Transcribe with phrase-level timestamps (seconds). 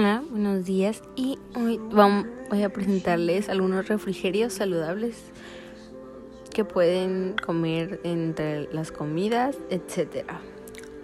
[0.00, 5.30] Hola, buenos días y hoy vamos, voy a presentarles algunos refrigerios saludables
[6.54, 10.24] que pueden comer entre las comidas, etc.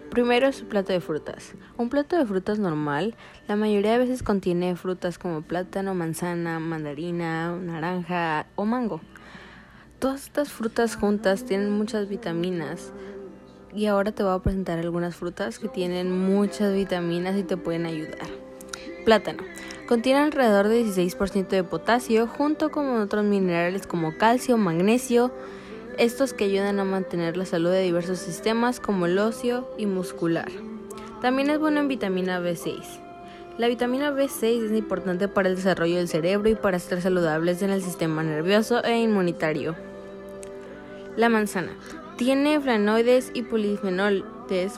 [0.08, 1.52] Primero es su plato de frutas.
[1.76, 7.54] Un plato de frutas normal, la mayoría de veces contiene frutas como plátano, manzana, mandarina,
[7.54, 9.02] naranja o mango.
[9.98, 12.94] Todas estas frutas juntas tienen muchas vitaminas
[13.74, 17.84] y ahora te voy a presentar algunas frutas que tienen muchas vitaminas y te pueden
[17.84, 18.45] ayudar.
[19.06, 19.44] Plátano.
[19.86, 25.30] Contiene alrededor de 16% de potasio junto con otros minerales como calcio, magnesio,
[25.96, 30.50] estos que ayudan a mantener la salud de diversos sistemas como el óseo y muscular.
[31.22, 32.82] También es bueno en vitamina B6.
[33.58, 37.70] La vitamina B6 es importante para el desarrollo del cerebro y para estar saludables en
[37.70, 39.76] el sistema nervioso e inmunitario.
[41.16, 41.70] La manzana.
[42.16, 43.42] Tiene flavonoides y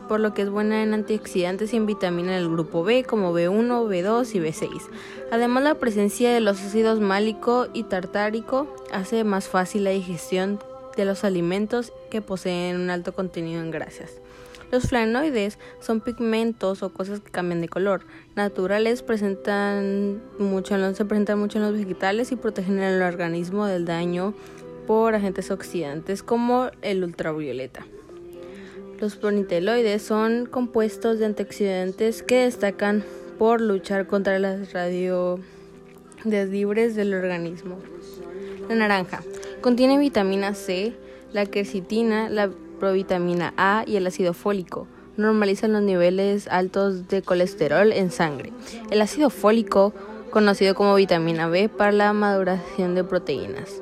[0.09, 3.87] por lo que es buena en antioxidantes y en vitamina del grupo B como B1,
[3.87, 4.83] B2 y B6.
[5.31, 10.59] Además, la presencia de los ácidos málico y tartárico hace más fácil la digestión
[10.97, 14.21] de los alimentos que poseen un alto contenido en grasas.
[14.71, 18.03] Los flavonoides son pigmentos o cosas que cambian de color.
[18.37, 24.35] Naturales presentan mucho se presentan mucho en los vegetales y protegen el organismo del daño
[24.87, 27.87] por agentes oxidantes como el ultravioleta.
[29.01, 33.05] Los planiteloides son compuestos de antioxidantes que destacan
[33.39, 37.79] por luchar contra las radiodeslibres del organismo.
[38.69, 39.23] La naranja
[39.61, 40.97] contiene vitamina C,
[41.33, 44.89] la quercitina, la provitamina A y el ácido fólico.
[45.17, 48.53] Normalizan los niveles altos de colesterol en sangre.
[48.91, 49.95] El ácido fólico,
[50.31, 53.81] conocido como vitamina B, para la maduración de proteínas.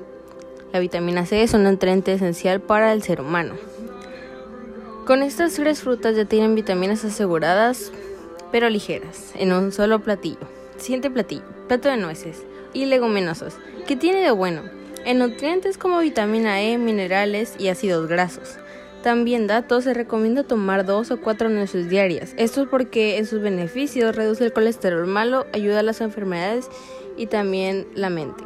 [0.75, 3.55] La vitamina C es un nutriente esencial para el ser humano.
[5.07, 7.93] Con estas tres frutas ya tienen vitaminas aseguradas,
[8.51, 10.41] pero ligeras, en un solo platillo.
[10.79, 13.57] Siguiente platillo, plato de nueces y leguminosas.
[13.87, 14.63] ¿Qué tiene de bueno?
[15.05, 18.57] En nutrientes como vitamina E, minerales y ácidos grasos.
[19.05, 22.35] También datos, se recomienda tomar dos o cuatro nueces diarias.
[22.37, 26.69] Esto es porque en sus beneficios reduce el colesterol malo, ayuda a las enfermedades
[27.17, 28.43] y también la mente.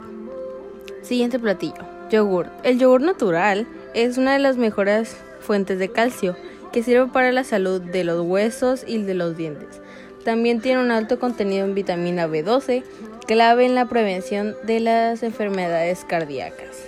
[1.00, 1.88] Siguiente platillo.
[2.10, 2.48] Yogur.
[2.64, 6.36] El yogur natural es una de las mejores fuentes de calcio
[6.72, 9.80] que sirve para la salud de los huesos y de los dientes.
[10.24, 12.84] También tiene un alto contenido en vitamina B12,
[13.26, 16.84] clave en la prevención de las enfermedades cardíacas.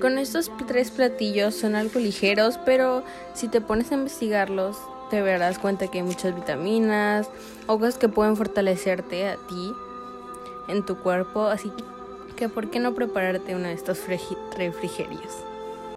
[0.00, 3.04] Con estos tres platillos son algo ligeros, pero
[3.34, 4.76] si te pones a investigarlos,
[5.10, 7.28] te darás cuenta que hay muchas vitaminas
[7.66, 9.72] o cosas que pueden fortalecerte a ti
[10.68, 11.70] en tu cuerpo, así
[12.36, 14.00] que ¿por qué no prepararte uno de estos
[14.56, 15.51] refrigerios?